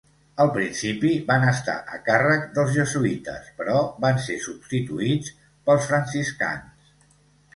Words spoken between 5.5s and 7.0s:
pels franciscans.